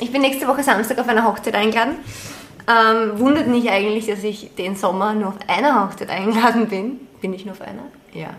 [0.00, 1.96] Ich bin nächste Woche Samstag auf einer Hochzeit eingeladen.
[2.66, 7.00] Ähm, wundert mich eigentlich, dass ich den Sommer nur auf einer Hochzeit eingeladen bin.
[7.20, 7.82] Bin ich nur auf einer?
[8.14, 8.30] Ja.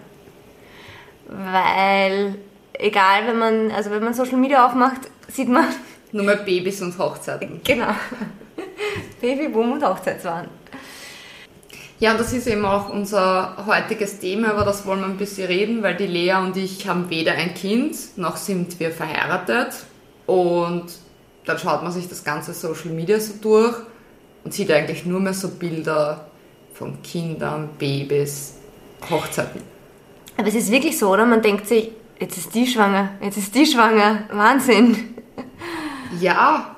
[1.27, 2.35] Weil,
[2.73, 5.65] egal, wenn man, also wenn man Social Media aufmacht, sieht man.
[6.11, 7.61] Nur mal Babys und Hochzeiten.
[7.63, 7.95] Genau.
[9.21, 10.49] Babyboom und Hochzeitswahn.
[11.99, 15.47] Ja, und das ist eben auch unser heutiges Thema, aber das wollen wir ein bisschen
[15.47, 19.85] reden, weil die Lea und ich haben weder ein Kind, noch sind wir verheiratet.
[20.25, 20.85] Und
[21.45, 23.75] dann schaut man sich das ganze Social Media so durch
[24.43, 26.27] und sieht eigentlich nur mehr so Bilder
[26.73, 28.55] von Kindern, Babys,
[29.09, 29.61] Hochzeiten.
[30.37, 31.25] Aber es ist wirklich so, oder?
[31.25, 35.15] Man denkt sich, jetzt ist die schwanger, jetzt ist die schwanger, Wahnsinn.
[36.19, 36.75] Ja,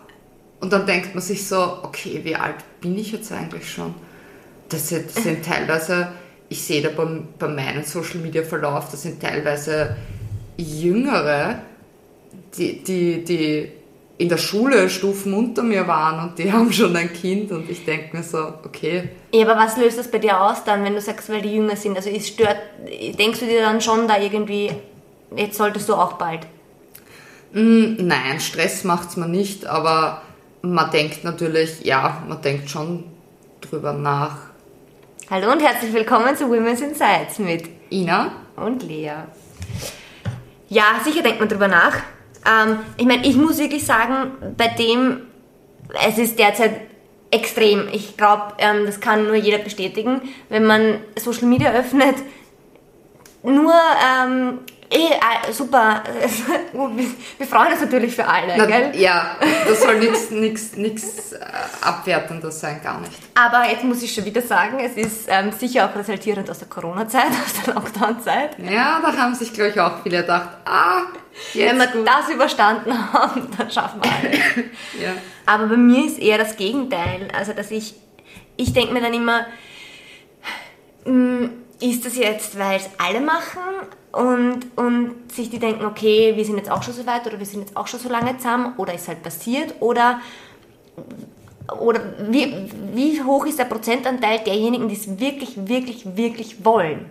[0.60, 3.94] und dann denkt man sich so, okay, wie alt bin ich jetzt eigentlich schon?
[4.70, 6.10] Das sind, das sind teilweise,
[6.50, 7.06] ich sehe da bei,
[7.38, 9.96] bei meinem Social Media Verlauf, das sind teilweise
[10.58, 11.62] Jüngere,
[12.58, 13.72] die, die, die
[14.18, 17.86] in der Schule Stufen unter mir waren und die haben schon ein Kind und ich
[17.86, 19.10] denke mir so, okay.
[19.34, 21.76] Ja, aber was löst das bei dir aus dann, wenn du sagst, weil die jünger
[21.76, 21.96] sind?
[21.96, 22.58] Also ist stört,
[23.18, 24.72] denkst du dir dann schon da irgendwie,
[25.36, 26.42] jetzt solltest du auch bald?
[27.54, 30.22] Mm, nein, Stress macht es mir nicht, aber
[30.62, 33.04] man denkt natürlich, ja, man denkt schon
[33.62, 34.38] drüber nach.
[35.30, 39.14] Hallo und herzlich willkommen zu Women's Insights mit Ina und Lea.
[40.70, 41.98] Ja, sicher denkt man drüber nach.
[42.46, 45.22] Ähm, ich meine, ich muss wirklich sagen, bei dem,
[46.08, 46.82] es ist derzeit
[47.32, 47.88] extrem.
[47.92, 50.22] Ich glaube, ähm, das kann nur jeder bestätigen.
[50.50, 52.16] Wenn man Social Media öffnet,
[53.44, 54.60] nur ähm,
[54.94, 56.04] eh, super.
[57.38, 58.92] Wir freuen uns natürlich für alle, Na, gell?
[58.96, 59.36] Ja,
[59.68, 61.40] das soll nichts äh,
[61.82, 63.14] Abwertendes sein, gar nicht.
[63.36, 66.68] Aber jetzt muss ich schon wieder sagen, es ist ähm, sicher auch resultierend aus der
[66.68, 68.58] Corona-Zeit, aus der Lockdown-Zeit.
[68.60, 71.02] Ja, da haben sich, glaube ich, auch viele gedacht, ah,
[71.54, 72.08] jetzt Wenn wir gut.
[72.08, 74.40] das überstanden haben, dann schaffen wir alles.
[75.02, 75.12] ja.
[75.46, 77.28] Aber bei mir ist eher das Gegenteil.
[77.38, 77.96] Also, dass ich,
[78.56, 79.46] ich denke mir dann immer,
[81.06, 83.60] hm, ist das jetzt, weil es alle machen
[84.14, 87.46] und, und sich die denken, okay, wir sind jetzt auch schon so weit oder wir
[87.48, 90.20] sind jetzt auch schon so lange zusammen oder ist halt passiert oder,
[91.80, 97.10] oder wie, wie hoch ist der Prozentanteil derjenigen, die es wirklich, wirklich, wirklich wollen?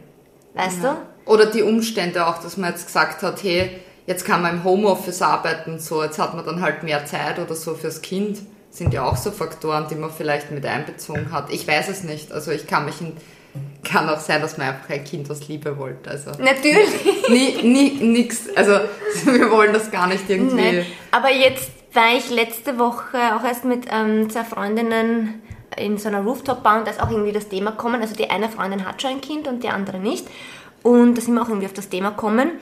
[0.55, 0.97] Weißt ja.
[1.27, 1.33] du?
[1.33, 5.23] Oder die Umstände auch, dass man jetzt gesagt hat, hey, jetzt kann man im Homeoffice
[5.23, 8.39] arbeiten, so, jetzt hat man dann halt mehr Zeit oder so fürs Kind.
[8.71, 11.53] Sind ja auch so Faktoren, die man vielleicht mit einbezogen hat.
[11.53, 12.33] Ich weiß es nicht.
[12.33, 13.17] Also ich kann mich in
[13.85, 16.11] kann auch sein, dass man einfach ein Kind aus Liebe wollte.
[16.11, 16.89] Also Natürlich.
[17.29, 18.49] Nie, nie, nix.
[18.55, 18.73] Also
[19.25, 20.57] wir wollen das gar nicht irgendwie.
[20.57, 20.87] Nein.
[21.11, 25.43] Aber jetzt war ich letzte Woche auch erst mit ähm, zwei Freundinnen
[25.77, 28.01] in so einer Rooftop-Bar und da ist auch irgendwie das Thema gekommen.
[28.01, 30.27] Also die eine Freundin hat schon ein Kind und die andere nicht.
[30.83, 32.53] Und da sind wir auch irgendwie auf das Thema gekommen,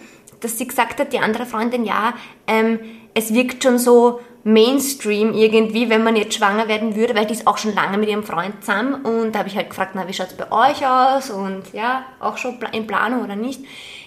[0.40, 2.14] dass sie gesagt hat, die andere Freundin, ja,
[2.46, 2.80] ähm,
[3.14, 7.46] es wirkt schon so, Mainstream irgendwie, wenn man jetzt schwanger werden würde, weil die ist
[7.46, 10.14] auch schon lange mit ihrem Freund zusammen und da habe ich halt gefragt, na, wie
[10.14, 13.60] schaut es bei euch aus und ja, auch schon in Planung oder nicht.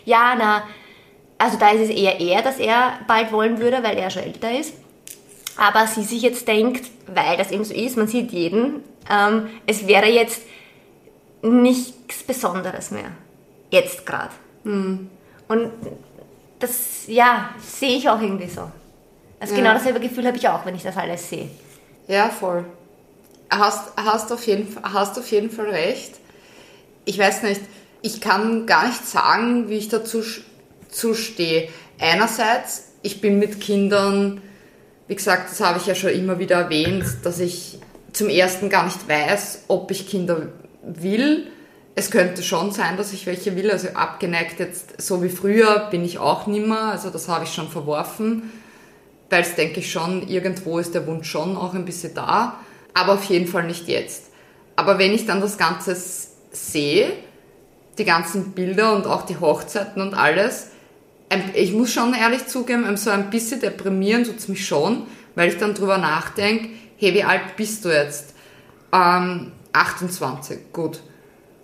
[0.05, 0.63] Ja, na,
[1.37, 4.57] also da ist es eher er, dass er bald wollen würde, weil er schon älter
[4.57, 4.73] ist.
[5.55, 9.87] Aber sie sich jetzt denkt, weil das eben so ist, man sieht jeden, ähm, es
[9.87, 10.41] wäre jetzt
[11.43, 13.11] nichts Besonderes mehr.
[13.69, 14.31] Jetzt gerade.
[14.63, 15.09] Mhm.
[15.47, 15.71] Und
[16.59, 18.71] das, ja, sehe ich auch irgendwie so.
[19.43, 21.49] Also genau dasselbe Gefühl habe ich auch, wenn ich das alles sehe.
[22.07, 22.63] Ja, voll.
[23.49, 26.13] Hast, hast, auf jeden, hast auf jeden Fall recht.
[27.03, 27.59] Ich weiß nicht,
[28.01, 30.23] ich kann gar nicht sagen, wie ich dazu
[30.89, 31.67] zu stehe.
[31.99, 34.41] Einerseits, ich bin mit Kindern,
[35.09, 37.79] wie gesagt, das habe ich ja schon immer wieder erwähnt, dass ich
[38.13, 40.53] zum ersten gar nicht weiß, ob ich Kinder
[40.83, 41.47] will.
[41.95, 43.71] Es könnte schon sein, dass ich welche will.
[43.71, 46.93] Also abgeneigt jetzt, so wie früher, bin ich auch nimmer.
[46.93, 48.49] Also das habe ich schon verworfen
[49.29, 52.59] weil es denke ich schon, irgendwo ist der Wunsch schon auch ein bisschen da,
[52.93, 54.25] aber auf jeden Fall nicht jetzt.
[54.75, 55.95] Aber wenn ich dann das Ganze
[56.51, 57.13] sehe,
[57.97, 60.67] die ganzen Bilder und auch die Hochzeiten und alles,
[61.55, 65.03] ich muss schon ehrlich zugeben, so ein bisschen deprimieren tut es mich schon,
[65.35, 68.35] weil ich dann drüber nachdenke, hey, wie alt bist du jetzt?
[68.91, 71.01] Ähm, 28, gut.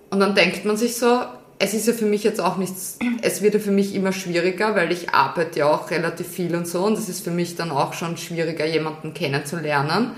[0.09, 1.21] Und dann denkt man sich so,
[1.61, 4.75] es ist ja für mich jetzt auch nichts, es wird ja für mich immer schwieriger,
[4.75, 7.71] weil ich arbeite ja auch relativ viel und so und es ist für mich dann
[7.71, 10.11] auch schon schwieriger, jemanden kennenzulernen.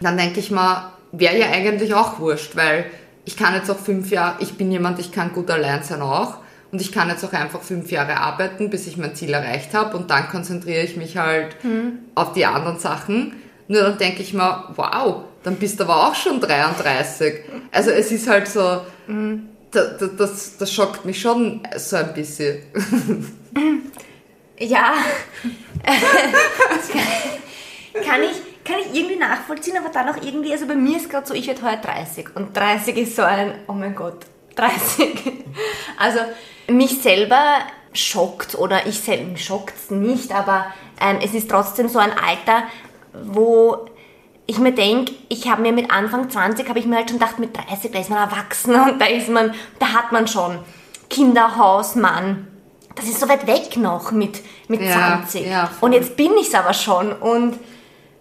[0.00, 2.86] Dann denke ich mal, wäre ja eigentlich auch wurscht, weil
[3.24, 6.38] ich kann jetzt auch fünf Jahre, ich bin jemand, ich kann gut allein sein auch
[6.72, 9.96] und ich kann jetzt auch einfach fünf Jahre arbeiten, bis ich mein Ziel erreicht habe
[9.96, 12.00] und dann konzentriere ich mich halt mhm.
[12.16, 13.34] auf die anderen Sachen.
[13.68, 17.44] Nur dann denke ich mal, wow, dann bist du aber auch schon 33.
[17.70, 22.62] Also es ist halt so, mhm das, das, das schockt mich schon so ein bisschen.
[24.60, 24.94] Ja,
[28.04, 31.26] kann, ich, kann ich irgendwie nachvollziehen, aber dann auch irgendwie, also bei mir ist gerade
[31.28, 34.26] so, ich werde heuer 30 und 30 ist so ein, oh mein Gott,
[34.56, 35.44] 30.
[35.96, 36.18] Also
[36.68, 37.58] mich selber
[37.92, 40.66] schockt oder ich selber schockt es nicht, aber
[41.00, 42.64] ähm, es ist trotzdem so ein Alter,
[43.12, 43.86] wo
[44.48, 47.38] ich mir denke, ich habe mir mit Anfang 20, habe ich mir halt schon gedacht,
[47.38, 50.58] mit 30, da ist man erwachsen und da ist man, da hat man schon
[51.08, 52.48] Kinder, Haus, Mann.
[52.94, 55.46] Das ist so weit weg noch mit, mit Ja, 20.
[55.46, 57.58] ja, und jetzt bin ich es aber schon und,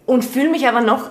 [0.05, 1.09] und fühle mich aber noch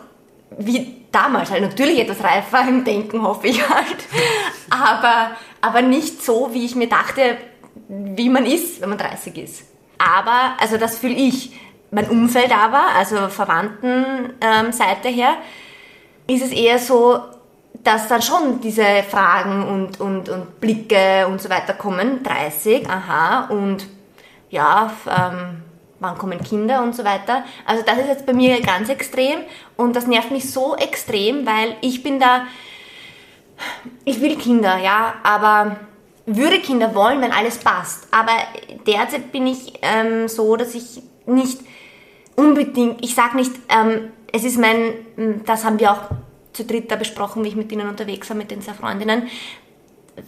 [0.58, 3.96] wie damals, halt natürlich etwas reifer im Denken, hoffe ich halt.
[4.70, 5.30] aber,
[5.62, 7.38] aber nicht so, wie ich mir dachte,
[7.88, 9.64] wie man ist, wenn man 30 ist.
[9.98, 11.52] Aber, also das fühle ich.
[11.96, 15.36] Mein Umfeld aber, also Verwandtenseite ähm, her,
[16.26, 17.20] ist es eher so,
[17.82, 22.22] dass dann schon diese Fragen und, und, und Blicke und so weiter kommen.
[22.22, 23.86] 30, aha, und
[24.50, 25.62] ja, ähm,
[25.98, 27.44] wann kommen Kinder und so weiter.
[27.64, 29.38] Also das ist jetzt bei mir ganz extrem
[29.78, 32.42] und das nervt mich so extrem, weil ich bin da,
[34.04, 35.76] ich will Kinder, ja, aber
[36.26, 38.06] würde Kinder wollen, wenn alles passt.
[38.10, 38.32] Aber
[38.86, 41.60] derzeit bin ich ähm, so, dass ich nicht
[42.36, 46.02] unbedingt, ich sage nicht, ähm, es ist mein, das haben wir auch
[46.52, 49.28] zu dritt da besprochen, wie ich mit ihnen unterwegs war, mit den zwei Freundinnen,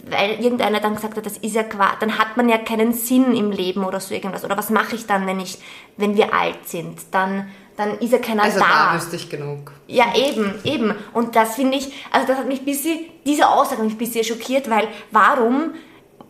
[0.07, 3.35] weil irgendeiner dann gesagt hat, das ist ja Quatsch, dann hat man ja keinen Sinn
[3.35, 4.43] im Leben oder so irgendwas.
[4.43, 5.57] Oder was mache ich dann, wenn ich,
[5.97, 6.99] wenn wir alt sind?
[7.11, 8.91] Dann, dann ist ja keiner Also da.
[8.91, 9.71] da wüsste ich genug.
[9.87, 10.93] Ja, eben, eben.
[11.13, 13.97] Und das finde ich, also das hat mich ein bisschen, diese Aussage hat mich ein
[13.97, 15.71] bisschen schockiert, weil warum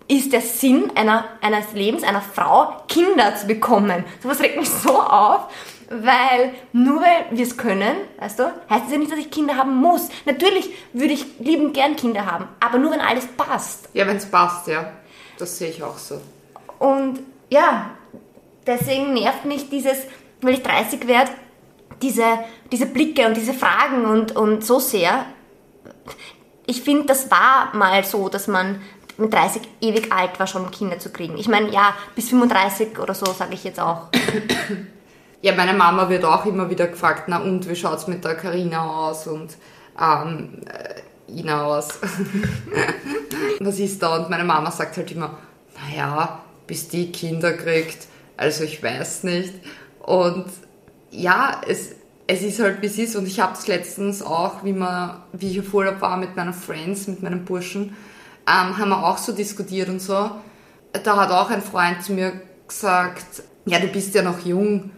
[0.09, 4.03] ist der Sinn einer, eines Lebens einer Frau, Kinder zu bekommen?
[4.21, 5.47] Sowas regt mich so auf,
[5.89, 9.55] weil nur weil wir es können, weißt du, heißt es ja nicht, dass ich Kinder
[9.55, 10.09] haben muss.
[10.25, 13.89] Natürlich würde ich liebend gern Kinder haben, aber nur wenn alles passt.
[13.93, 14.91] Ja, wenn es passt, ja.
[15.37, 16.19] Das sehe ich auch so.
[16.79, 17.19] Und
[17.49, 17.91] ja,
[18.65, 19.99] deswegen nervt mich dieses,
[20.41, 21.31] weil ich 30 werde,
[22.01, 22.25] diese,
[22.71, 25.25] diese Blicke und diese Fragen und, und so sehr.
[26.65, 28.81] Ich finde, das war mal so, dass man
[29.19, 31.37] mit 30 ewig alt war, schon Kinder zu kriegen.
[31.37, 34.07] Ich meine, ja, bis 35 oder so, sage ich jetzt auch.
[35.41, 39.07] Ja, meine Mama wird auch immer wieder gefragt, na und, wie schaut's mit der Karina
[39.07, 39.55] aus und
[39.97, 41.99] ähm, äh, Ina aus?
[43.61, 44.17] Was ist da?
[44.17, 45.37] Und meine Mama sagt halt immer,
[45.81, 49.53] naja, bis die Kinder kriegt, also ich weiß nicht.
[49.99, 50.47] Und
[51.11, 51.95] ja, es,
[52.27, 53.15] es ist halt, wie es ist.
[53.15, 56.53] Und ich habe das letztens auch, wie, man, wie ich auf Urlaub war mit meinen
[56.53, 57.95] Friends, mit meinen Burschen,
[58.47, 60.31] ähm, haben wir auch so diskutiert und so.
[60.91, 64.91] Da hat auch ein Freund zu mir gesagt, ja, du bist ja noch jung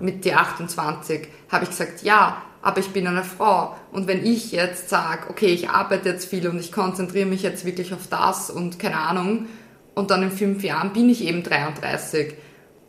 [0.00, 1.28] mit die 28.
[1.50, 3.76] Habe ich gesagt, ja, aber ich bin eine Frau.
[3.92, 7.64] Und wenn ich jetzt sage, okay, ich arbeite jetzt viel und ich konzentriere mich jetzt
[7.64, 9.46] wirklich auf das und keine Ahnung,
[9.94, 12.34] und dann in fünf Jahren bin ich eben 33.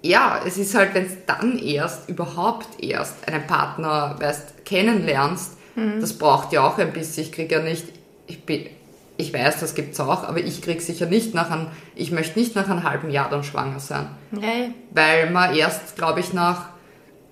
[0.04, 5.54] Ja, es ist halt, wenn es dann erst, überhaupt erst einen Partner, weißt, kennenlernst,
[6.02, 7.24] das braucht ja auch ein bisschen.
[7.24, 7.86] Ich kriege ja nicht,
[8.26, 8.66] ich bin,
[9.18, 12.56] ich weiß, das gibt's auch, aber ich krieg sicher nicht nach einem, ich möchte nicht
[12.56, 14.08] nach einem halben Jahr dann schwanger sein.
[14.32, 16.70] Ja, Weil man erst, glaube ich, nach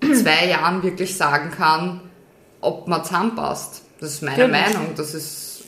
[0.00, 2.00] zwei Jahren wirklich sagen kann,
[2.60, 3.82] ob man zusammenpasst.
[4.00, 4.74] Das ist meine Natürlich.
[4.76, 4.94] Meinung.
[4.96, 5.64] Das ist,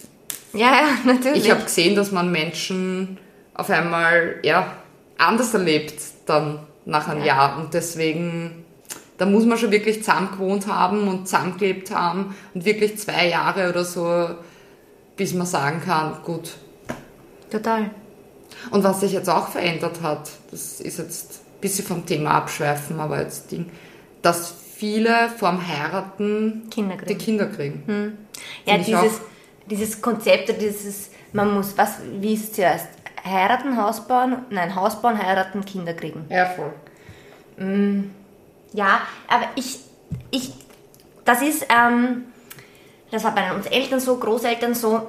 [0.53, 1.45] ja, ja natürlich.
[1.45, 3.19] ich habe gesehen, dass man Menschen
[3.55, 4.73] auf einmal ja,
[5.19, 5.95] anders erlebt
[6.27, 7.27] dann nach einem Ja.
[7.27, 7.59] Jahr.
[7.59, 8.65] Und deswegen,
[9.19, 13.69] da muss man schon wirklich zusammen gewohnt haben und zusammengelebt haben und wirklich zwei Jahre
[13.71, 14.31] oder so,
[15.19, 16.55] bis man sagen kann, gut,
[17.51, 17.91] Total.
[18.71, 23.01] Und was sich jetzt auch verändert hat, das ist jetzt ein bisschen vom Thema abschweifen,
[23.01, 23.71] aber jetzt Ding,
[24.23, 27.19] dass viele vorm Heiraten Kinder die kriegen.
[27.19, 28.19] Kinder kriegen.
[28.65, 29.21] Ja, Finde ich dieses,
[29.67, 32.89] dieses Konzept, oder dieses, man muss, was, wie ist es zuerst?
[33.25, 34.39] Heiraten, Haus bauen?
[34.51, 36.25] Nein, Haus bauen, heiraten, Kinder kriegen.
[36.29, 36.73] Ja, voll.
[38.73, 39.81] Ja, aber ich,
[40.31, 40.53] ich,
[41.25, 42.25] das ist, ähm,
[43.11, 45.09] das war bei uns Eltern so, Großeltern so,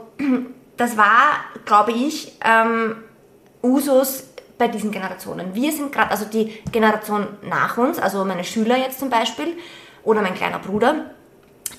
[0.77, 2.95] das war, glaube ich, ähm,
[3.61, 4.23] Usus
[4.57, 5.53] bei diesen Generationen.
[5.53, 9.57] Wir sind gerade, also die Generation nach uns, also meine Schüler jetzt zum Beispiel
[10.03, 11.11] oder mein kleiner Bruder,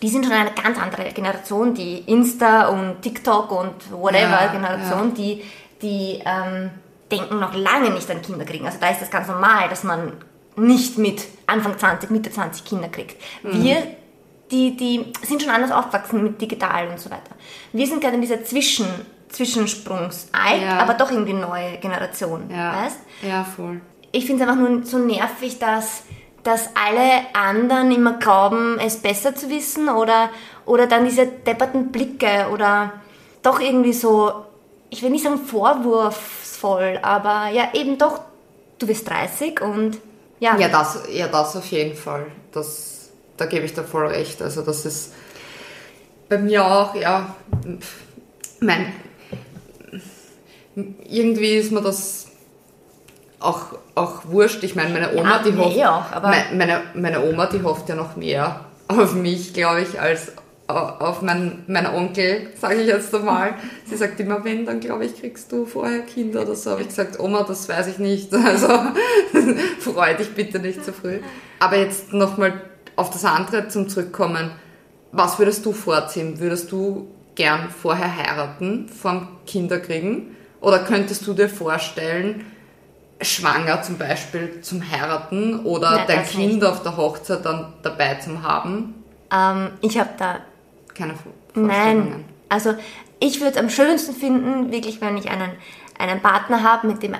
[0.03, 5.13] die sind schon eine ganz andere Generation, die Insta und TikTok und whatever Ja, Generation,
[5.15, 5.45] die,
[5.83, 6.71] die ähm,
[7.11, 8.67] denken noch lange nicht an Kinder kriegen.
[8.67, 10.13] Also da ist das ganz normal, dass man
[10.57, 13.21] nicht mit Anfang 20, Mitte 20 Kinder kriegt.
[13.43, 13.83] Wir,
[14.51, 17.31] die, die sind schon anders aufgewachsen mit digital und so weiter.
[17.73, 18.87] Wir sind gerade in dieser Zwischen,
[19.29, 20.79] Zwischensprungsalt, Ja.
[20.79, 22.51] aber doch irgendwie neue Generation.
[22.51, 22.83] Ja.
[22.85, 22.99] Weißt?
[23.23, 23.81] Ja, voll.
[24.13, 26.03] ich finde es einfach nur so nervig, dass,
[26.43, 30.31] dass alle anderen immer glauben, es besser zu wissen oder,
[30.67, 32.93] oder dann diese depperten Blicke oder
[33.43, 34.33] doch irgendwie so,
[34.91, 38.21] ich will nicht sagen vorwurfsvoll, aber ja, eben doch,
[38.79, 39.99] du bist 30 und
[40.41, 42.27] ja, Ja, das, ja, das auf jeden Fall.
[42.53, 43.00] Das,
[43.41, 44.43] da gebe ich dir voll recht.
[44.43, 45.13] Also das ist
[46.29, 47.35] bei mir auch, ja,
[48.61, 48.93] mein,
[51.09, 52.29] irgendwie ist mir das
[53.41, 54.63] auch, auch wurscht.
[54.63, 56.13] Ich meine, meine Oma, Ja, die hofft, auch,
[56.53, 60.33] meine, meine, Oma, die hofft ja noch mehr auf mich, glaube ich, als
[60.69, 63.55] au- auf meinen, meinen Onkel, sage ich jetzt einmal.
[63.87, 66.71] Sie sagt immer, wenn, dann glaube ich, kriegst du vorher Kinder oder so.
[66.73, 68.33] Habe ich gesagt, Oma, das weiß ich nicht.
[68.35, 68.69] Also
[69.81, 71.19] freu dich bitte nicht zu früh.
[71.59, 72.53] Aber jetzt nochmal
[72.97, 74.51] auf das andere zum Zurückkommen.
[75.13, 76.39] Was würdest du vorziehen?
[76.41, 80.37] Würdest du gern vorher heiraten, vorm Kinderkriegen?
[80.61, 82.45] Oder könntest du dir vorstellen,
[83.21, 86.65] schwanger zum Beispiel zum Heiraten oder Nein, dein Kind nicht.
[86.65, 88.95] auf der Hochzeit dann dabei zum haben?
[89.33, 90.41] Ähm, ich habe da
[90.95, 92.11] Keine Vor- Vorstellungen.
[92.11, 92.75] Nein, also
[93.19, 95.51] ich würde es am schönsten finden, wirklich, wenn ich einen,
[95.99, 97.15] einen Partner habe, mit dem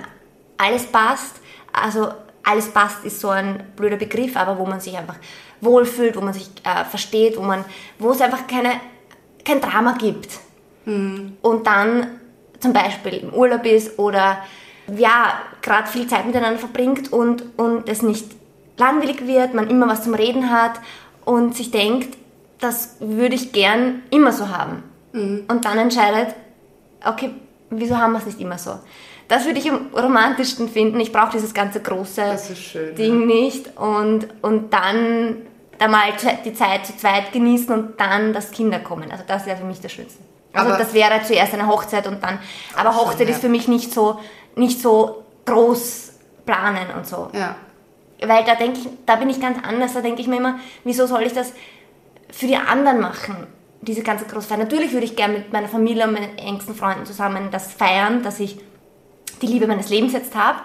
[0.57, 1.37] alles passt.
[1.73, 2.09] Also
[2.43, 5.17] alles passt ist so ein blöder Begriff, aber wo man sich einfach
[5.61, 7.65] wohlfühlt, wo man sich äh, versteht, wo man,
[7.99, 8.73] wo es einfach keine,
[9.45, 10.39] kein Drama gibt.
[11.43, 12.07] Und dann
[12.59, 14.39] zum Beispiel im Urlaub ist oder
[14.97, 18.27] ja, gerade viel Zeit miteinander verbringt und, und es nicht
[18.77, 20.81] langweilig wird, man immer was zum Reden hat
[21.25, 22.17] und sich denkt,
[22.59, 24.83] das würde ich gern immer so haben.
[25.49, 26.35] Und dann entscheidet,
[27.05, 27.31] okay,
[27.71, 28.79] wieso haben wir es nicht immer so?
[29.31, 30.99] Das würde ich am romantischsten finden.
[30.99, 35.37] Ich brauche dieses ganze große schön, Ding nicht und, und dann
[35.79, 36.09] da mal
[36.45, 39.09] die Zeit zu zweit genießen und dann das Kinder kommen.
[39.11, 40.21] Also das wäre für mich das Schönste.
[40.53, 42.41] Also Aber- das wäre zuerst eine Hochzeit und dann,
[42.77, 43.35] aber Schon, Hochzeit ja.
[43.35, 44.19] ist für mich nicht so,
[44.57, 46.13] nicht so groß
[46.45, 47.29] planen und so.
[47.33, 47.55] Ja.
[48.27, 49.95] Weil da denke ich, da bin ich ganz anders.
[49.95, 51.53] Da denke ich mir immer, wieso soll ich das
[52.33, 53.47] für die anderen machen?
[53.81, 54.59] Diese ganze Großfeier.
[54.59, 58.41] Natürlich würde ich gerne mit meiner Familie und meinen engsten Freunden zusammen das feiern, dass
[58.41, 58.59] ich
[59.43, 60.61] die Liebe meines Lebens jetzt habe.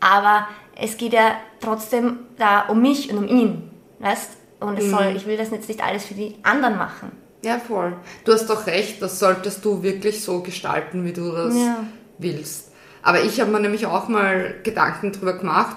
[0.00, 0.46] Aber
[0.80, 3.70] es geht ja trotzdem da um mich und um ihn.
[3.98, 4.30] Weißt?
[4.60, 7.12] Und es soll, ich will das jetzt nicht alles für die anderen machen.
[7.44, 7.96] Ja, voll.
[8.24, 11.84] Du hast doch recht, das solltest du wirklich so gestalten, wie du das Ja.
[12.18, 12.72] willst.
[13.02, 15.76] Aber ich habe mir nämlich auch mal Gedanken drüber gemacht.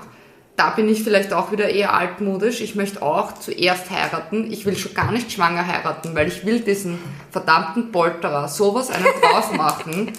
[0.55, 2.61] Da bin ich vielleicht auch wieder eher altmodisch.
[2.61, 4.51] Ich möchte auch zuerst heiraten.
[4.51, 6.97] Ich will schon gar nicht schwanger heiraten, weil ich will diesen
[7.29, 10.11] verdammten Polterer sowas einen drauf machen.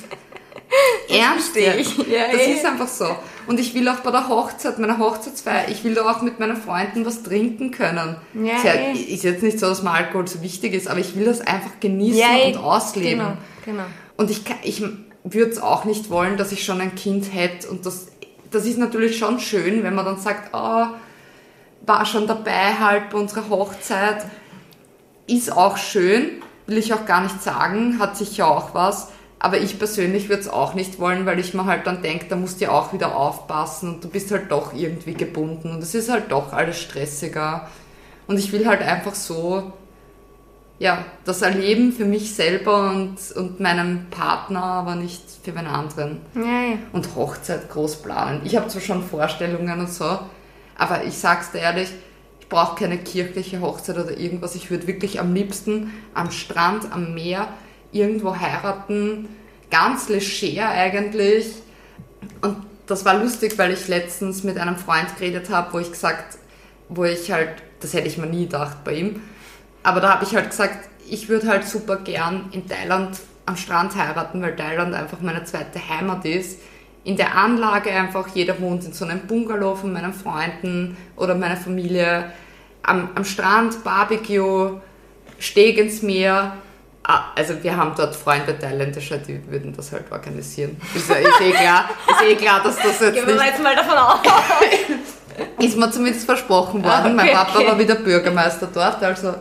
[1.08, 1.78] Ernst jetzt.
[1.80, 1.96] ich.
[2.08, 3.06] Ja, das ist einfach so.
[3.46, 6.56] Und ich will auch bei der Hochzeit, meiner Hochzeitsfeier, ich will da auch mit meinen
[6.56, 8.16] Freunden was trinken können.
[8.34, 8.92] Ja, ist, ja, eh.
[8.92, 11.72] ist jetzt nicht so, dass mir Alkohol so wichtig ist, aber ich will das einfach
[11.80, 13.18] genießen eh, und ausleben.
[13.18, 13.32] Genau,
[13.64, 13.84] genau.
[14.16, 14.82] Und ich, kann- ich
[15.24, 17.68] würde es auch nicht wollen, dass ich schon ein Kind hätte.
[17.68, 18.08] Und das,
[18.50, 20.86] das ist natürlich schon schön, wenn man dann sagt, oh,
[21.84, 24.24] war schon dabei halt bei unserer Hochzeit.
[25.26, 29.08] Ist auch schön, will ich auch gar nicht sagen, hat sicher auch was.
[29.44, 32.36] Aber ich persönlich würde es auch nicht wollen, weil ich mir halt dann denke, da
[32.36, 35.96] musst du ja auch wieder aufpassen und du bist halt doch irgendwie gebunden und es
[35.96, 37.68] ist halt doch alles stressiger.
[38.28, 39.72] Und ich will halt einfach so
[40.78, 46.20] ja, das Erleben für mich selber und, und meinem Partner, aber nicht für einen anderen.
[46.34, 46.78] Ja.
[46.92, 48.40] Und Hochzeit groß planen.
[48.44, 50.18] Ich habe zwar schon Vorstellungen und so,
[50.76, 51.88] aber ich sag's dir ehrlich,
[52.40, 54.54] ich brauche keine kirchliche Hochzeit oder irgendwas.
[54.54, 57.48] Ich würde wirklich am liebsten am Strand, am Meer,
[57.92, 59.28] irgendwo heiraten.
[59.70, 61.46] Ganz leger eigentlich.
[62.40, 62.56] Und
[62.86, 66.38] das war lustig, weil ich letztens mit einem Freund geredet habe, wo ich gesagt,
[66.88, 69.20] wo ich halt, das hätte ich mir nie gedacht bei ihm,
[69.82, 73.96] aber da habe ich halt gesagt, ich würde halt super gern in Thailand am Strand
[73.96, 76.60] heiraten, weil Thailand einfach meine zweite Heimat ist.
[77.04, 81.56] In der Anlage einfach, jeder wohnt in so einem Bungalow von meinen Freunden oder meiner
[81.56, 82.32] Familie.
[82.84, 84.80] Am, am Strand, Barbecue,
[85.38, 86.56] Steg ins Meer.
[87.04, 90.80] Ah, also wir haben dort Freunde thailändischer, die würden das halt organisieren.
[90.94, 93.62] Ist, ja- ist, eh, klar, ist eh klar, dass das jetzt Gehen wir nicht jetzt
[93.62, 94.20] mal davon aus.
[95.58, 96.90] ist mir zumindest versprochen worden.
[96.90, 97.66] Ah, okay, mein Papa okay.
[97.66, 99.34] war wieder Bürgermeister dort, also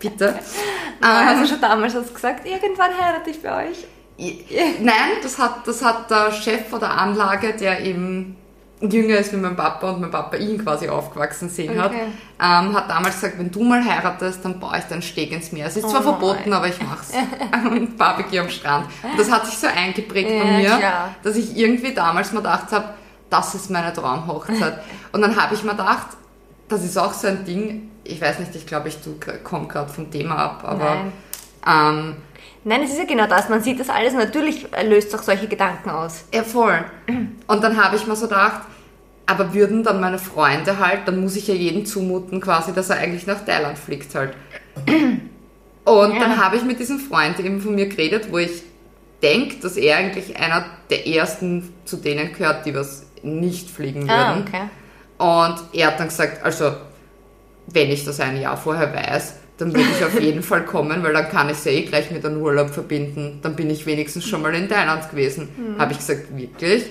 [0.00, 0.34] bitte.
[1.00, 2.46] Hast du schon damals was gesagt?
[2.46, 3.86] Irgendwann heirate ich bei euch.
[4.80, 8.36] Nein, das hat, das hat der Chef von der Anlage, der eben
[8.80, 12.06] jünger ist wie mein Papa und mein Papa ihn quasi aufgewachsen sehen hat, Okay.
[12.40, 15.66] ähm, hat damals gesagt, wenn du mal heiratest, dann baue ich den Steg ins Meer.
[15.66, 16.52] Es ist zwar Oh verboten, nein.
[16.54, 17.12] aber ich mach's.
[17.70, 18.86] Und Barbecue am Strand.
[19.02, 21.14] Und das hat sich so eingeprägt Ja, bei mir, klar.
[21.22, 22.94] dass ich irgendwie damals mir gedacht habe,
[23.28, 24.80] das ist meine Traumhochzeit.
[25.12, 26.08] Und dann habe ich mir gedacht,
[26.68, 28.96] das ist auch so ein Ding, ich weiß nicht, ich glaube, ich
[29.44, 30.96] komme gerade vom Thema ab, aber
[31.66, 32.16] ähm,
[32.64, 33.48] Nein, es ist ja genau das.
[33.48, 34.12] Man sieht das alles.
[34.12, 36.24] Natürlich löst es auch solche Gedanken aus.
[36.34, 36.84] Ja, voll.
[37.46, 38.62] Und dann habe ich mir so gedacht,
[39.26, 42.98] aber würden dann meine Freunde halt, dann muss ich ja jedem zumuten quasi, dass er
[42.98, 44.34] eigentlich nach Thailand fliegt halt.
[45.84, 46.18] Und Ja.
[46.20, 48.62] dann habe ich mit diesem Freund eben von mir geredet, wo ich
[49.22, 54.10] denke, dass er eigentlich einer der ersten zu denen gehört, die was nicht fliegen würden.
[54.12, 54.62] Ah, okay.
[55.18, 56.72] Und er hat dann gesagt, also
[57.66, 61.12] wenn ich das ein Jahr vorher weiß, dann würde ich auf jeden Fall kommen, weil
[61.12, 63.40] dann kann ich es ja eh gleich mit einem Urlaub verbinden.
[63.42, 65.48] Dann bin ich wenigstens schon mal in Thailand gewesen.
[65.56, 65.78] Mhm.
[65.78, 66.86] Habe ich gesagt, wirklich?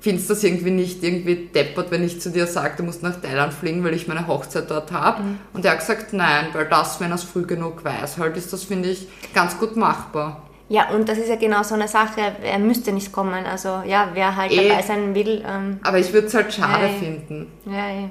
[0.00, 3.20] Findest du das irgendwie nicht irgendwie deppert, wenn ich zu dir sage, du musst nach
[3.20, 5.22] Thailand fliegen, weil ich meine Hochzeit dort habe?
[5.22, 5.38] Mhm.
[5.52, 8.52] Und er hat gesagt, nein, weil das, wenn er es früh genug weiß, halt ist
[8.52, 10.48] das, finde ich, ganz gut machbar.
[10.68, 13.46] Ja, und das ist ja genau so eine Sache, er müsste nicht kommen.
[13.46, 15.42] Also ja, wer halt e, dabei sein will.
[15.46, 17.46] Ähm, aber ich würde es halt schade ja, finden.
[17.64, 18.10] Ja, ja.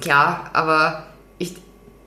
[0.00, 1.04] Klar, aber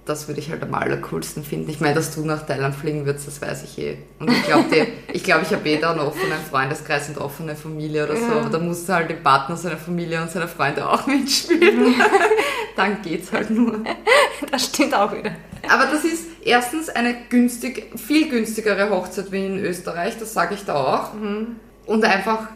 [0.10, 1.70] das würde ich halt am allercoolsten finden.
[1.70, 3.98] Ich meine, dass du nach Thailand fliegen würdest, das weiß ich eh.
[4.20, 8.06] Und ich glaube, ich, glaub, ich habe eh da einen offenen Freundeskreis und offene Familie
[8.06, 8.24] oder so.
[8.24, 8.42] Ja.
[8.42, 11.96] Aber da muss halt der Partner seiner Familie und seine Freunde auch mitspielen.
[12.76, 13.84] Dann geht's halt nur.
[14.52, 15.32] Das stimmt auch wieder.
[15.70, 20.66] Aber das ist erstens eine günstig, viel günstigere Hochzeit wie in Österreich, das sage ich
[20.66, 21.14] da auch.
[21.14, 21.58] Mhm.
[21.86, 22.48] Und einfach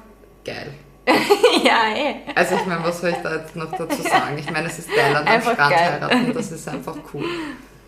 [0.43, 0.73] geil.
[1.63, 2.15] ja, eh.
[2.33, 4.37] Also ich meine, was soll ich da jetzt noch dazu sagen?
[4.37, 5.91] Ich meine, es ist Thailand am Strand geil.
[6.01, 7.25] heiraten, das ist einfach cool.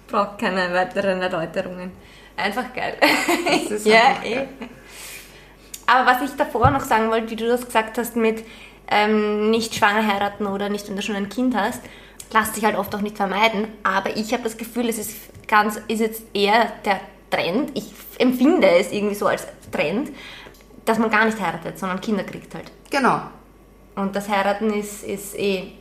[0.07, 1.91] Braucht keine weiteren Erläuterungen.
[2.36, 2.98] Einfach geil.
[3.86, 4.36] Ja, eh.
[4.36, 4.48] Geil.
[5.88, 8.43] Aber was ich davor noch sagen wollte, wie du das gesagt hast mit
[8.89, 11.81] ähm, nicht schwanger heiraten oder nicht, wenn du schon ein Kind hast,
[12.34, 13.67] lässt sich halt oft auch nicht vermeiden.
[13.84, 15.15] Aber ich habe das Gefühl, es ist
[15.48, 17.72] ganz, ist jetzt eher der Trend.
[17.75, 17.86] Ich
[18.17, 20.10] empfinde es irgendwie so als Trend,
[20.86, 22.72] dass man gar nicht heiratet, sondern Kinder kriegt halt.
[22.89, 23.22] Genau.
[23.96, 25.72] Und das Heiraten ist, ist eh,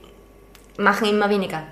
[0.78, 1.62] machen immer weniger.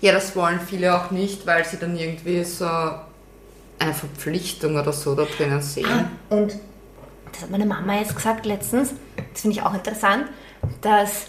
[0.00, 5.14] Ja, das wollen viele auch nicht, weil sie dann irgendwie so eine Verpflichtung oder so
[5.14, 5.86] da drinnen sehen.
[5.88, 6.56] Ah, und
[7.32, 8.92] das hat meine Mama jetzt gesagt letztens,
[9.32, 10.26] das finde ich auch interessant,
[10.82, 11.28] dass,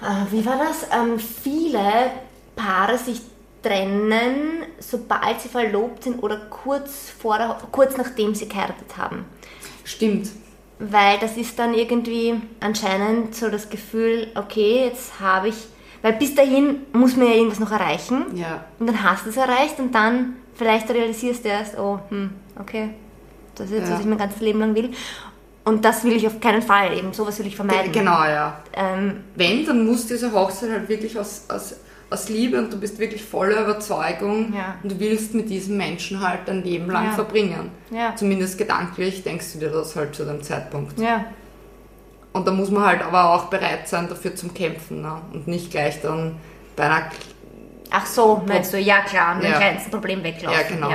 [0.00, 2.10] äh, wie war das, ähm, viele
[2.56, 3.20] Paare sich
[3.62, 9.26] trennen, sobald sie verlobt sind oder kurz, vor kurz nachdem sie geheiratet haben.
[9.84, 10.30] Stimmt
[10.80, 15.56] weil das ist dann irgendwie anscheinend so das Gefühl, okay, jetzt habe ich,
[16.02, 18.24] weil bis dahin muss man ja irgendwas noch erreichen.
[18.34, 18.64] Ja.
[18.78, 22.90] Und dann hast du es erreicht und dann vielleicht realisierst du erst, oh, hm, okay,
[23.54, 23.94] das ist jetzt, ja.
[23.94, 24.90] was ich mein ganzes Leben lang will.
[25.64, 27.92] Und das will ich auf keinen Fall, eben sowas will ich vermeiden.
[27.92, 28.60] Genau, ja.
[28.72, 31.76] Ähm, Wenn, dann muss diese Hochzeit halt wirklich aus, aus
[32.10, 34.74] aus Liebe und du bist wirklich voller Überzeugung ja.
[34.82, 37.12] und du willst mit diesem Menschen halt dein Leben lang ja.
[37.12, 37.70] verbringen.
[37.90, 38.14] Ja.
[38.16, 40.98] Zumindest gedanklich denkst du dir das halt zu dem Zeitpunkt.
[40.98, 41.26] Ja.
[42.32, 45.20] Und da muss man halt aber auch bereit sein, dafür zum Kämpfen ne?
[45.32, 46.36] und nicht gleich dann
[46.76, 47.10] bei einer.
[47.90, 49.56] Ach so, meinst du, ja klar, mit ja.
[49.56, 50.60] kleinsten Problem weglaufen.
[50.60, 50.90] Ja, genau.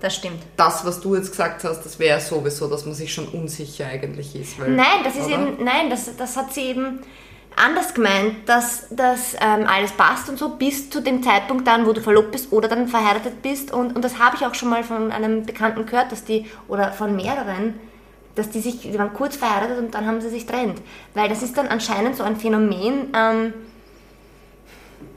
[0.00, 0.42] Das stimmt.
[0.56, 4.34] Das, was du jetzt gesagt hast, das wäre sowieso, dass man sich schon unsicher eigentlich
[4.34, 4.58] ist.
[4.58, 5.34] Weil, nein, das ist oder?
[5.34, 7.00] eben, nein, das, das hat sie eben
[7.56, 11.92] anders gemeint, dass das ähm, alles passt und so bis zu dem Zeitpunkt dann, wo
[11.92, 13.72] du verlobt bist oder dann verheiratet bist.
[13.72, 16.92] Und, und das habe ich auch schon mal von einem Bekannten gehört, dass die, oder
[16.92, 17.78] von mehreren,
[18.34, 20.80] dass die sich, die waren kurz verheiratet und dann haben sie sich trennt.
[21.14, 23.12] Weil das ist dann anscheinend so ein Phänomen.
[23.14, 23.54] Ähm,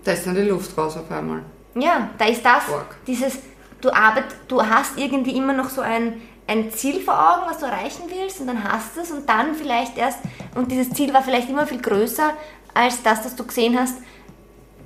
[0.04, 1.44] da ist dann die Luft raus auf einmal.
[1.76, 2.98] Ja, da ist das, Work.
[3.08, 3.40] dieses,
[3.82, 7.66] du arbeitest, du hast irgendwie immer noch so ein ein Ziel vor Augen, was du
[7.66, 10.20] erreichen willst und dann hast du es und dann vielleicht erst,
[10.56, 12.34] und dieses Ziel war vielleicht immer viel größer
[12.74, 13.96] als das, das du gesehen hast,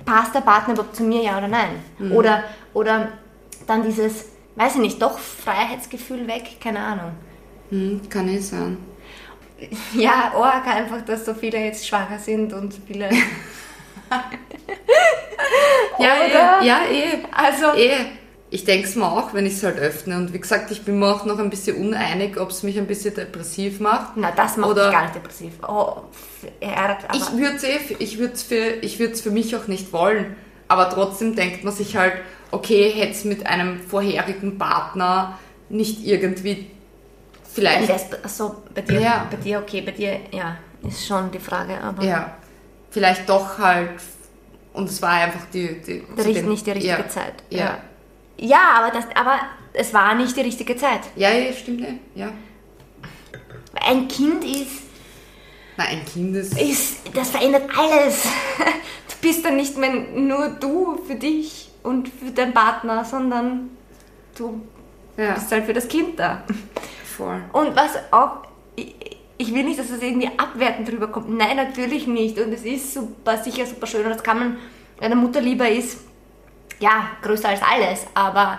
[0.04, 1.82] passt der Partner überhaupt zu mir, ja oder nein?
[1.98, 2.12] Mhm.
[2.12, 2.44] Oder,
[2.74, 3.08] oder
[3.66, 7.12] dann dieses, weiß ich nicht, doch Freiheitsgefühl weg, keine Ahnung.
[7.70, 8.78] Mhm, kann eh sein.
[9.92, 13.08] Ja, arg einfach, dass so viele jetzt schwanger sind und viele...
[15.98, 17.18] ja, eh, ja, eh.
[17.32, 18.06] Also, eh
[18.50, 20.16] ich denke es mir auch, wenn ich es halt öffne.
[20.16, 22.86] Und wie gesagt, ich bin mir auch noch ein bisschen uneinig, ob es mich ein
[22.86, 24.16] bisschen depressiv macht.
[24.16, 25.52] Na, das macht oder mich gar nicht depressiv.
[25.66, 26.02] Oh,
[26.60, 30.36] er, ich würde es eh, ich würd's für, für mich auch nicht wollen.
[30.66, 32.14] Aber trotzdem denkt man sich halt,
[32.50, 36.70] okay, hätte es mit einem vorherigen Partner nicht irgendwie
[37.52, 38.24] vielleicht...
[38.24, 39.26] Achso, bei dir, ja.
[39.30, 40.56] bei dir, okay, bei dir, ja,
[40.86, 42.02] ist schon die Frage, aber...
[42.02, 42.36] Ja,
[42.90, 43.90] vielleicht doch halt...
[44.72, 45.80] Und es war einfach die...
[45.82, 46.04] die
[46.42, 47.34] nicht die richtige ja, Zeit.
[47.50, 47.58] ja.
[47.58, 47.78] ja.
[48.38, 49.40] Ja, aber, das, aber
[49.72, 51.00] es war nicht die richtige Zeit.
[51.16, 52.30] Ja, ja stimmt, ja.
[53.74, 54.82] Ein Kind ist.
[55.76, 57.00] Nein, ein Kind ist, ist.
[57.14, 58.24] Das verändert alles.
[59.08, 63.70] Du bist dann nicht mehr nur du für dich und für deinen Partner, sondern
[64.36, 64.60] du
[65.16, 65.34] ja.
[65.34, 66.44] bist halt für das Kind da.
[67.16, 67.42] Voll.
[67.52, 68.42] Und was auch.
[69.40, 71.30] Ich will nicht, dass es irgendwie abwertend drüber kommt.
[71.30, 72.38] Nein, natürlich nicht.
[72.38, 74.04] Und es ist super, sicher super schön.
[74.04, 74.56] Und das kann man
[75.00, 76.07] einer Mutter lieber ist
[76.80, 78.58] ja, größer als alles, aber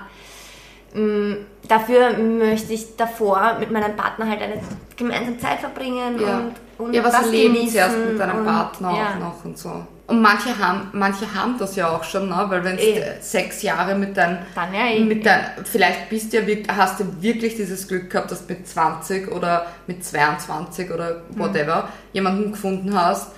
[0.93, 4.59] mh, mm, dafür möchte ich davor mit meinem Partner halt eine
[4.95, 6.37] gemeinsame Zeit verbringen ja.
[6.37, 9.09] und, und ja, was das erleben zuerst mit deinem und, Partner ja.
[9.09, 9.85] auch noch und so.
[10.07, 12.45] Und manche haben, manche haben das ja auch schon, ne?
[12.47, 13.21] weil wenn du eh.
[13.21, 15.03] sechs Jahre mit deinem, ja eh.
[15.03, 18.67] mit dein, vielleicht bist du ja, hast du wirklich dieses Glück gehabt, dass du mit
[18.67, 21.87] 20 oder mit 22 oder whatever mhm.
[22.13, 23.33] jemanden gefunden hast,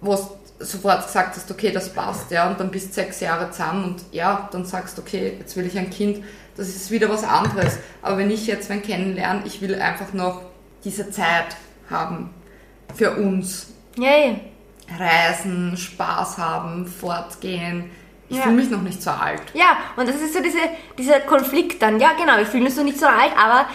[0.00, 0.14] wo
[0.64, 4.48] sofort gesagt hast, okay, das passt, ja, und dann bist sechs Jahre zusammen und ja,
[4.52, 6.24] dann sagst du, okay, jetzt will ich ein Kind,
[6.56, 7.78] das ist wieder was anderes.
[8.02, 10.42] Aber wenn ich jetzt wen kennenlerne, ich will einfach noch
[10.84, 11.56] diese Zeit
[11.90, 12.30] haben
[12.94, 13.68] für uns.
[13.96, 14.40] Yay.
[14.98, 17.90] Reisen, Spaß haben, fortgehen.
[18.28, 18.42] Ich Ja.
[18.44, 19.42] fühle mich noch nicht so alt.
[19.54, 20.58] Ja, und das ist so diese,
[20.98, 21.98] dieser Konflikt dann.
[22.00, 23.66] Ja, genau, wir fühlen uns noch nicht so alt, aber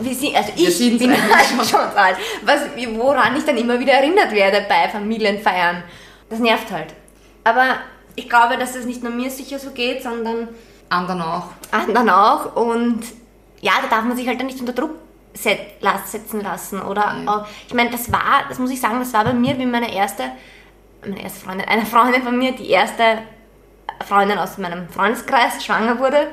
[0.00, 1.66] wir sind, also Wir ich bin halt schon.
[1.68, 2.16] so alt.
[2.44, 2.60] Was,
[2.96, 5.82] woran ich dann immer wieder erinnert werde bei Familienfeiern.
[6.32, 6.94] Das nervt halt.
[7.44, 7.74] Aber
[8.16, 10.48] ich glaube, dass es nicht nur mir sicher so geht, sondern
[10.88, 11.48] Anderen auch.
[11.70, 12.56] anderen auch.
[12.56, 13.02] Und
[13.60, 14.92] ja, da darf man sich halt dann nicht unter Druck
[15.34, 16.80] setzen lassen.
[16.80, 19.66] Oder auch, ich meine, das war, das muss ich sagen, das war bei mir wie
[19.66, 20.24] meine erste,
[21.02, 23.18] meine erste Freundin, eine Freundin von mir, die erste
[24.08, 26.28] Freundin aus meinem Freundeskreis schwanger wurde.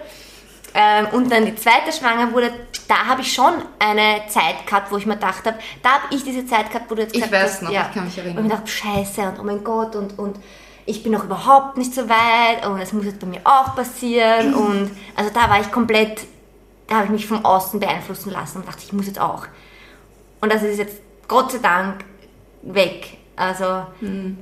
[0.74, 2.52] Ähm, und dann die zweite schwanger wurde,
[2.88, 6.24] da habe ich schon eine Zeit gehabt, wo ich mir gedacht habe, da habe ich
[6.24, 8.18] diese Zeit gehabt, wo du jetzt Ich gesagt weiß hast, noch, ja, ich kann mich
[8.18, 8.38] erinnern.
[8.38, 10.38] Und ich dachte, scheiße und oh mein Gott und, und
[10.86, 14.54] ich bin noch überhaupt nicht so weit und es muss jetzt bei mir auch passieren
[14.56, 16.22] und also da war ich komplett,
[16.88, 19.48] da habe ich mich vom Außen beeinflussen lassen und dachte, ich muss jetzt auch.
[20.42, 22.06] Und das ist jetzt Gott sei Dank
[22.62, 23.18] weg.
[23.36, 24.38] Also Hm.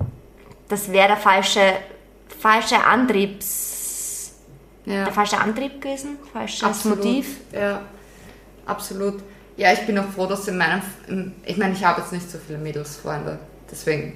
[0.67, 1.73] das wäre der falsche,
[2.39, 3.76] falsche Antriebs,
[4.87, 5.03] Ja.
[5.03, 6.99] der falsche Antrieb gewesen, falsches Absolut.
[6.99, 7.27] Motiv.
[7.51, 7.81] Ja,
[8.65, 9.21] absolut.
[9.57, 10.81] Ja, ich bin auch froh, dass in meinem,
[11.45, 13.37] ich meine, ich habe jetzt nicht so viele Mädelsfreunde,
[13.69, 14.13] deswegen.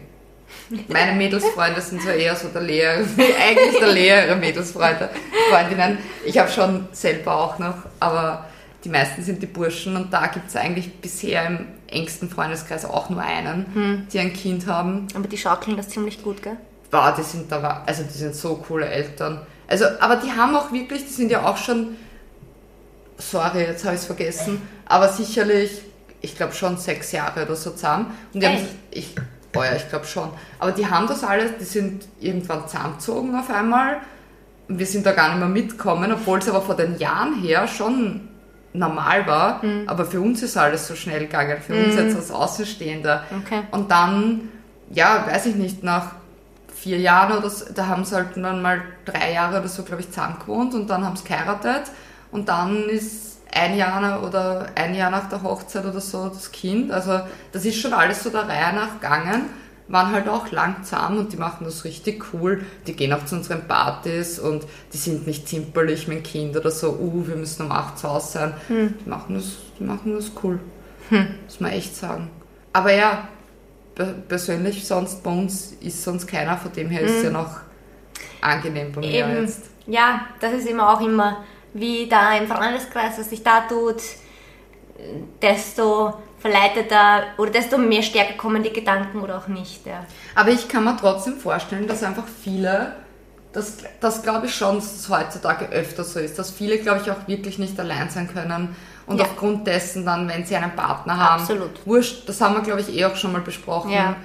[0.88, 5.10] Meine Mädelsfreunde sind so eher so der Lehrer, eigentlich der Lehrer Mädelsfreunde,
[5.50, 5.98] Freundinnen.
[6.26, 8.46] Ich habe schon selber auch noch, aber
[8.84, 13.10] die meisten sind die Burschen und da gibt es eigentlich bisher im engsten Freundeskreis auch
[13.10, 15.08] nur einen, die ein Kind haben.
[15.16, 16.58] Aber die schaukeln das ziemlich gut, gell?
[16.92, 19.46] Wow, die sind da, also die sind so coole Eltern.
[19.72, 21.96] Also, aber die haben auch wirklich, die sind ja auch schon,
[23.18, 25.82] sorry, jetzt habe ich es vergessen, aber sicherlich,
[26.20, 28.08] ich glaube schon sechs Jahre oder so zusammen.
[28.34, 28.68] Und die haben, Echt?
[28.92, 29.16] ich,
[29.56, 30.30] oh ja, ich glaube schon.
[30.60, 34.02] Aber die haben das alles, die sind irgendwann zusammengezogen auf einmal.
[34.68, 37.66] Und wir sind da gar nicht mehr mitgekommen, obwohl es aber vor den Jahren her
[37.66, 38.28] schon
[38.74, 39.64] normal war.
[39.64, 39.88] Mhm.
[39.88, 43.24] Aber für uns ist alles so schnell gegangen, für uns jetzt als Außenstehender.
[43.42, 43.62] Okay.
[43.72, 44.50] Und dann,
[44.90, 46.12] ja, weiß ich nicht, nach
[46.82, 50.02] vier Jahren oder so, da haben sie halt dann mal drei Jahre oder so, glaube
[50.02, 51.92] ich, zusammen gewohnt und dann haben sie geheiratet
[52.32, 56.92] und dann ist ein Jahr oder ein Jahr nach der Hochzeit oder so das Kind.
[56.92, 59.46] Also das ist schon alles so der Reihe nach gegangen.
[59.88, 62.66] Waren halt auch lang zusammen und die machen das richtig cool.
[62.88, 66.72] Die gehen auch zu unseren Partys und die sind nicht zimperlich mit dem Kind oder
[66.72, 68.54] so, uh, wir müssen um 8 zu Hause sein.
[68.70, 70.60] Die, machen das, die machen das cool.
[71.10, 72.30] Muss man echt sagen.
[72.72, 73.28] Aber ja,
[73.96, 77.60] persönlich sonst bei uns ist sonst keiner, von dem her ist es ja noch
[78.42, 79.64] angenehm bei mir Eben, jetzt.
[79.88, 84.02] ja, das ist immer auch immer, wie da im Freundeskreis, was sich da tut,
[85.42, 89.86] desto verleiteter oder desto mehr stärker kommen die Gedanken oder auch nicht.
[89.86, 90.06] Ja.
[90.36, 92.96] Aber ich kann mir trotzdem vorstellen, dass einfach viele,
[93.54, 97.12] das, das glaube ich schon, dass es heutzutage öfter so ist, dass viele, glaube ich,
[97.12, 98.76] auch wirklich nicht allein sein können
[99.12, 99.26] und Ja.
[99.26, 101.86] aufgrund dessen dann, wenn sie einen Partner haben, Absolut.
[101.86, 104.16] wurscht, das haben wir, glaube ich, eh auch schon mal besprochen, Ja.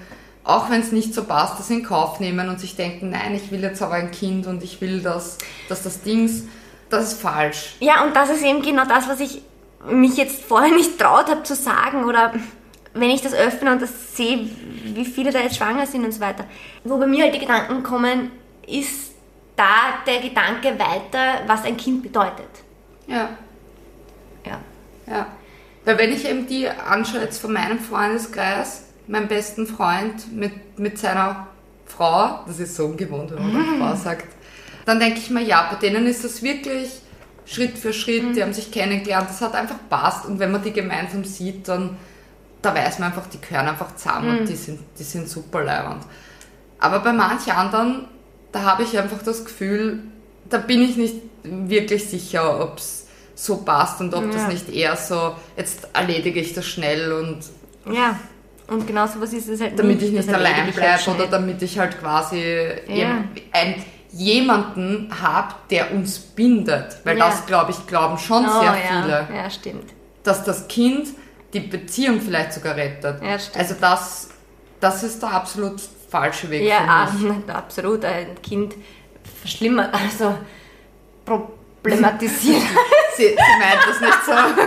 [0.44, 3.50] auch wenn es nicht so passt, das in Kauf nehmen und sich denken, nein, ich
[3.50, 6.44] will jetzt aber ein Kind und ich will das, dass das Dings,
[6.90, 7.76] das ist falsch.
[7.80, 9.42] ja, und das ist eben genau das, was ich
[9.88, 12.32] mich jetzt vorher nicht traut habe zu sagen oder
[12.94, 14.48] wenn ich das öffne und das sehe,
[14.94, 16.44] wie viele da jetzt schwanger sind und so weiter.
[16.82, 18.30] Wo bei mir halt die Gedanken kommen,
[18.66, 19.12] ist
[19.54, 22.48] da der Gedanke weiter, was ein Kind bedeutet.
[23.06, 23.28] Ja.
[24.46, 24.58] Ja.
[25.06, 25.26] Ja.
[25.84, 30.98] Weil wenn ich eben die anschaue jetzt von meinem Freundeskreis, meinem besten Freund mit, mit
[30.98, 31.46] seiner
[31.86, 34.26] Frau, das ist so ungewohnt, wenn man eine Frau sagt,
[34.84, 36.90] dann denke ich mir, ja, bei denen ist das wirklich
[37.44, 40.72] Schritt für Schritt, die haben sich kennengelernt, das hat einfach passt und wenn man die
[40.72, 41.96] gemeinsam sieht, dann
[42.66, 46.02] da weiß man einfach, die gehören einfach zusammen und die sind, die sind super leibend.
[46.78, 48.08] Aber bei manchen anderen,
[48.50, 50.02] da habe ich einfach das Gefühl,
[50.50, 53.05] da bin ich nicht wirklich sicher, ob es
[53.38, 54.48] so passt und ob das Ja.
[54.48, 57.40] nicht eher so, jetzt erledige ich das schnell und
[57.94, 58.18] Ja.
[58.68, 60.84] Und genau so was ist es halt damit ich nicht Das erledige allein ich halt
[60.84, 61.14] bleibe schnell.
[61.16, 62.38] oder damit ich halt quasi
[62.88, 66.96] jem- ein, jemanden habe, der uns bindet.
[67.04, 67.26] Weil Ja.
[67.28, 69.02] das, glaube ich, glauben schon Oh, sehr ja.
[69.02, 69.28] viele.
[69.36, 69.90] Ja, stimmt.
[70.24, 71.08] Dass das Kind
[71.52, 73.22] die Beziehung vielleicht sogar rettet.
[73.22, 73.56] Ja, stimmt.
[73.58, 74.30] also das,
[74.80, 77.08] das ist der absolut falsche Weg Ja,
[77.46, 78.04] absolut.
[78.04, 78.74] Ein Kind
[79.40, 80.34] verschlimmert, also
[81.90, 82.62] problematisiert.
[83.16, 84.32] Sie, sie meint das nicht so.
[84.32, 84.62] Aber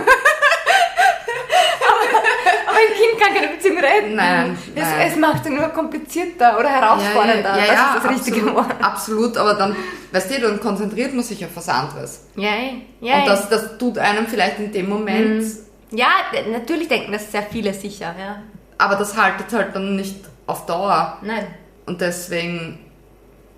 [2.76, 4.14] ein Kind kann keine Beziehung retten.
[4.16, 5.08] Nein, Es, nein.
[5.08, 7.56] es macht es nur komplizierter oder herausfordernder.
[7.58, 8.84] Ja, ja, ja, das ist das richtige absolut, Wort.
[8.84, 9.76] absolut, aber dann,
[10.12, 12.26] weißt du, dann konzentriert man sich auf was anderes.
[12.36, 12.50] Ja,
[13.00, 13.18] ja.
[13.20, 15.44] Und das, das tut einem vielleicht in dem Moment,
[15.92, 18.42] ja, d- natürlich denken das sehr viele sicher, ja.
[18.78, 21.18] aber das haltet halt dann nicht auf Dauer.
[21.22, 21.46] Nein.
[21.86, 22.78] Und deswegen,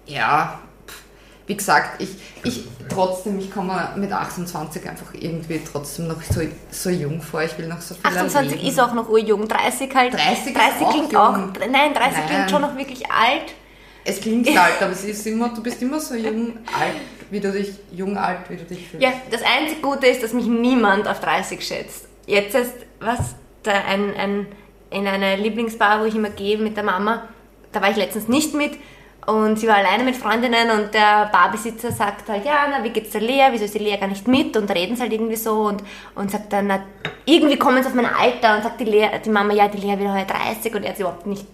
[0.07, 0.59] ja,
[1.47, 2.11] wie gesagt, ich,
[2.45, 7.43] ich trotzdem, ich komme mit 28 einfach irgendwie trotzdem noch so, so jung vor.
[7.43, 8.69] Ich will noch so viel 28 erleben.
[8.69, 10.15] ist auch noch urjung, 30 halt.
[10.15, 11.21] 30 ist 30 auch klingt jung.
[11.21, 11.37] auch.
[11.37, 12.27] Nein, 30 Nein.
[12.29, 13.55] klingt schon noch wirklich alt.
[14.05, 17.01] Es klingt alt, aber es ist immer, du bist immer so jung alt,
[17.31, 19.03] wie du dich, jung alt, wie du dich fühlst.
[19.03, 22.07] Ja, das einzige Gute ist, dass mich niemand auf 30 schätzt.
[22.27, 24.47] Jetzt ist, was, da ein, ein,
[24.91, 27.29] in einer Lieblingsbar, wo ich immer gehe mit der Mama,
[27.73, 28.73] da war ich letztens nicht mit
[29.27, 33.11] und sie war alleine mit Freundinnen und der Barbesitzer sagt halt, ja, na, wie geht's
[33.11, 35.63] der Lea, wieso ist die Lea gar nicht mit und reden sie halt irgendwie so
[35.63, 35.83] und,
[36.17, 36.83] und sagt dann, na,
[37.25, 39.97] irgendwie kommen sie auf mein Alter und sagt die, Lea, die Mama, ja, die Lea
[39.99, 41.45] wird heuer 30 und er hat sie überhaupt nicht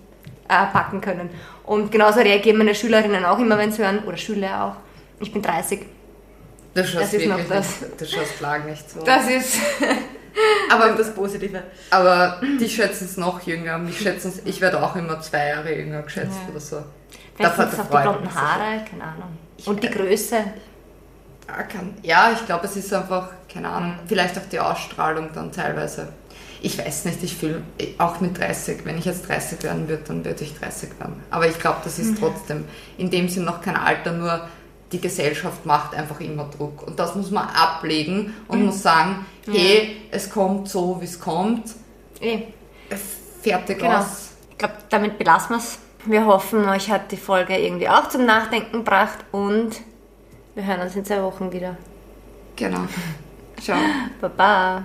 [0.49, 1.29] äh, packen können.
[1.65, 5.43] Und genauso reagieren meine Schülerinnen auch immer, wenn sie hören, oder Schüler auch, ich bin
[5.43, 5.81] 30.
[6.75, 7.81] Du schaust Das ist noch das.
[7.83, 9.03] Nicht, du schaust klar nicht so.
[9.03, 9.57] Das ist
[10.71, 11.63] aber, das Positive.
[11.91, 13.77] aber die schätzen es noch jünger.
[13.79, 16.51] Mich schätzen ich werde auch immer zwei Jahre jünger geschätzt Ja.
[16.51, 16.77] oder so.
[17.39, 18.35] Vielleicht Da- liegt es da auf die blonden.
[18.35, 19.39] Haare, keine Ahnung.
[19.65, 20.37] Und die Größe.
[21.49, 25.51] Ja, kann, ja, ich glaube, es ist einfach, keine Ahnung, vielleicht auch die Ausstrahlung dann
[25.51, 26.09] teilweise.
[26.61, 27.63] Ich weiß nicht, ich fühle
[27.99, 31.23] auch mit 30, wenn ich jetzt 30 werden würde, dann würde ich 30 werden.
[31.31, 32.65] Aber ich glaube, das ist trotzdem
[32.99, 34.47] in dem Sinn noch kein Alter, nur
[34.93, 36.83] die Gesellschaft macht einfach immer Druck.
[36.87, 41.71] Und das muss man ablegen und muss sagen, hey, es kommt so, wie es kommt,
[42.21, 42.43] Eh,
[43.43, 43.99] fertig Genau.
[43.99, 44.31] aus.
[44.51, 45.79] Ich glaube, damit belassen wir es.
[46.05, 49.81] Wir hoffen, euch hat die Folge irgendwie auch zum Nachdenken gebracht und
[50.55, 51.77] wir hören uns in zwei Wochen wieder.
[52.57, 52.87] Genau.
[53.61, 53.79] Ciao.
[54.21, 54.85] Baba.